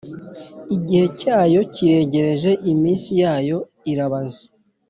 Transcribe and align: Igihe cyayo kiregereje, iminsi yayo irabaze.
Igihe 0.75 1.05
cyayo 1.19 1.59
kiregereje, 1.73 2.51
iminsi 2.71 3.09
yayo 3.21 3.57
irabaze. 3.91 4.43